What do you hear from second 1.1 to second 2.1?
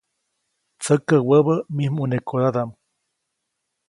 wäbä mij